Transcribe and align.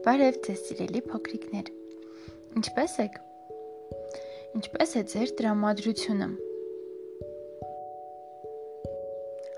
Բարև 0.00 0.36
ձեզ 0.46 0.60
սիրելի 0.64 1.00
փոքրիկներ։ 1.10 1.66
Ինչպե՞ս 2.56 2.92
եք։ 3.02 3.16
Ինչպե՞ս 4.56 4.94
է 4.96 5.02
ձեր 5.12 5.32
տրամադրությունը։ 5.40 6.28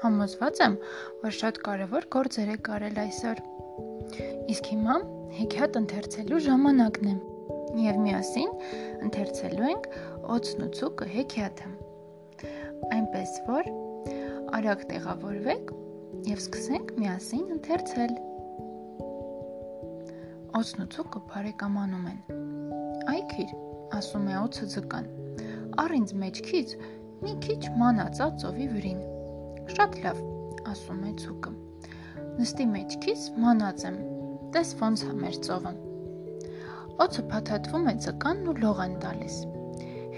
Համոզված 0.00 0.62
եմ, 0.66 0.74
որ 1.22 1.36
շատ 1.36 1.60
կարևոր 1.68 2.08
գործեր 2.16 2.50
եք 2.56 2.70
արել 2.76 2.98
այսօր։ 3.04 3.44
Իսկ 4.56 4.72
հիմա 4.72 4.96
հեքիաթ 5.38 5.78
ընթերցելու 5.82 6.42
ժամանակն 6.48 7.12
է։ 7.12 7.14
Եվ 7.86 8.02
միասին 8.08 8.52
ընթերցելու 9.06 9.70
ենք 9.70 9.88
Օծն 10.38 10.66
ու 10.66 10.70
ցուկը 10.80 11.10
հեքիաթը։ 11.14 11.70
Այնպես 12.98 13.38
որ 13.46 13.72
արագ 14.58 14.84
տեղավորվեք 14.90 15.72
եւ 16.34 16.44
սկսենք 16.48 16.94
միասին 16.98 17.48
ընթերցել։ 17.60 18.20
Օծն 20.52 20.82
ու 20.84 20.88
ցուկը 20.92 21.20
բարեկամանում 21.30 22.08
են։ 22.10 22.18
Այ 23.08 23.20
քիր, 23.30 23.52
ասում 23.96 24.24
է 24.28 24.34
օծը 24.36 24.66
ձկան։ 24.72 25.06
Առ 25.80 25.92
ինձ 25.96 26.10
մեջքից 26.22 26.72
մի 27.22 27.32
քիչ 27.46 27.60
մանածա 27.82 28.26
ծովի 28.42 28.66
վրին։ 28.72 28.98
Շատ 29.72 29.96
լավ, 30.02 30.18
ասում 30.72 30.98
է 31.08 31.12
ցուկը։ 31.22 31.52
Նստի 32.40 32.66
մեջքից 32.74 33.24
մանած 33.44 33.84
եմ։ 33.88 33.96
Տես 34.52 34.72
ոնց 34.82 35.04
է 35.08 35.14
մեր 35.22 35.38
ծովը։ 35.46 35.72
Օծը 37.06 37.24
փաթաթվում 37.32 37.88
է 37.88 37.94
ձկանն 38.06 38.50
ու 38.52 38.56
լող 38.60 38.82
են 38.84 38.98
տալիս։ 39.06 39.38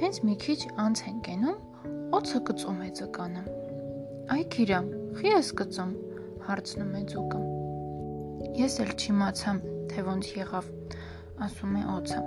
Հենց 0.00 0.18
մի 0.26 0.34
քիչ 0.46 0.58
անց 0.86 1.04
են 1.12 1.20
կենում, 1.28 1.60
օծը 2.18 2.40
կծում 2.50 2.82
է 2.82 2.90
ձկանը։ 2.98 3.44
Այ 4.34 4.42
քիրա, 4.56 4.82
խի 5.20 5.30
ես 5.30 5.52
կծում, 5.62 5.94
հարցնում 6.48 6.92
է 6.98 7.04
ձուկը։ 7.14 7.40
Ես 8.64 8.80
էլ 8.82 8.92
չիմացամ, 8.98 9.62
թե 9.90 10.04
ոնց 10.08 10.30
եղավ, 10.38 10.70
ասում 11.46 11.74
է 11.80 11.82
օծը։ 11.94 12.20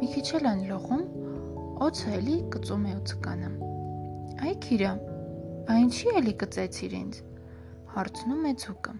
Մի 0.00 0.08
քիչ 0.14 0.26
էլ 0.38 0.48
են 0.52 0.62
լողում, 0.70 1.02
օծը 1.86 2.14
էլի 2.18 2.36
կծում 2.54 2.86
է 2.90 2.94
ուցկանը։ 2.98 3.50
Այ 4.42 4.54
քիրա, 4.66 4.92
բա 5.68 5.76
ինչի 5.82 6.14
էլի 6.20 6.34
կծեցիր 6.42 6.96
ինձ, 6.98 7.18
հարցնում 7.94 8.46
է 8.50 8.52
ցուկը։ 8.62 8.94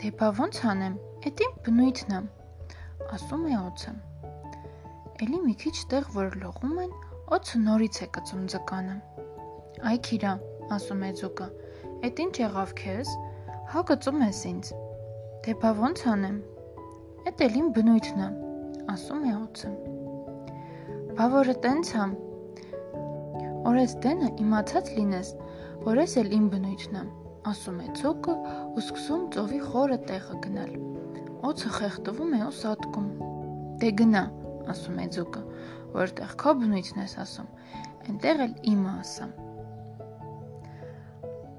Դե 0.00 0.12
բա 0.20 0.28
ոնց 0.40 0.60
անեմ, 0.72 0.96
էդ 1.28 1.42
իմ 1.46 1.58
բնույթն 1.66 2.16
է, 2.16 2.20
ասում 3.16 3.44
է 3.50 3.58
օծը։ 3.58 3.94
Էլի 5.26 5.42
մի 5.46 5.54
քիչ 5.62 5.76
տեղ 5.92 6.10
որ 6.16 6.40
լողում 6.42 6.80
են, 6.86 6.96
օծը 7.36 7.62
նորից 7.66 8.02
է 8.04 8.10
կծում 8.16 8.42
ձկանը։ 8.54 8.96
Այ 9.90 9.96
քիրա, 10.08 10.32
ասում 10.76 11.06
է 11.06 11.12
ձուկը, 11.20 11.48
էդ 12.08 12.20
ինչ 12.26 12.34
եղավ 12.46 12.74
քեզ, 12.80 13.14
հա 13.72 13.82
կծում 13.90 14.20
ես 14.26 14.42
ինձ։ 14.52 14.74
Դե 15.46 15.52
բա 15.62 15.70
ոնց 15.78 16.00
անեմ, 16.10 16.38
Էդ 17.26 17.42
էլ 17.42 17.56
իմ 17.58 17.66
բնույթն 17.74 18.20
է, 18.22 18.26
ասում 18.92 19.22
է 19.26 19.32
օծը։ 19.34 19.68
Բա 21.18 21.24
որը 21.32 21.54
տենց 21.64 21.88
է։ 21.98 22.06
Օրես 23.70 23.94
դենը 24.04 24.28
իմացած 24.42 24.90
լինես, 24.96 25.30
որ 25.84 26.00
ես 26.02 26.14
էլ 26.22 26.30
իմ 26.36 26.46
բնույթն 26.52 26.98
է, 27.00 27.02
ասում 27.50 27.80
է 27.82 27.88
ցոկը 27.98 28.36
ու 28.66 28.84
սկսում 28.84 29.26
ծովի 29.34 29.60
խորը 29.66 29.98
տեղը 30.10 30.38
գնալ։ 30.46 30.72
Օծը 31.50 31.74
խեղդվում 31.78 32.34
է 32.38 32.40
ու 32.46 32.54
սատկում։ 32.62 33.10
Դե 33.82 33.92
գնա, 34.02 34.24
ասում 34.70 35.02
է 35.02 35.10
ձուկը, 35.18 35.44
որտեղ 35.98 36.38
քո 36.42 36.56
բնույթն 36.62 37.02
ես 37.02 37.18
ասում, 37.26 37.52
այնտեղ 38.06 38.42
էլ 38.46 38.56
իմը 38.74 38.96
ասամ։ 39.02 39.36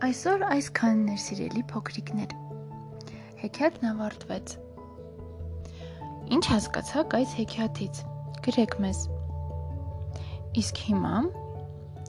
Այսօր 0.08 0.52
այսքանն 0.56 1.16
էր 1.16 1.24
սիրելի 1.28 1.66
փոքրիկներ։ 1.76 2.38
Հեքիաթն 3.38 3.88
ավարտվեց։ 3.92 4.54
Ինչ 6.38 6.44
հասկացաք 6.52 7.16
այս 7.18 7.36
հեքիաթից։ 7.38 8.00
Գրեք 8.48 8.74
մեզ։ 8.86 9.02
Իսկ 10.62 10.82
հիմա 10.88 11.14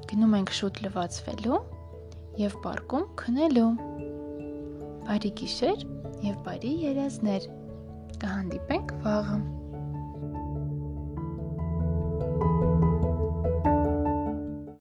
գնում 0.08 0.36
ենք 0.38 0.54
շուտ 0.58 0.80
լվացվելու 0.86 1.60
եւ 2.40 2.56
պարկում 2.64 3.06
քնելու։ 3.20 3.68
Բարի 5.08 5.32
գիշեր 5.42 5.86
եւ 6.24 6.42
բարի 6.48 6.74
երազներ։ 6.86 7.48
Կհանդիպենք 8.24 8.94
վաղը։ 9.04 9.38